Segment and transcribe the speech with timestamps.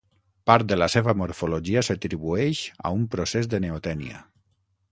[0.51, 4.23] Part de la seva morfologia s'atribueix a un procés de neotènia.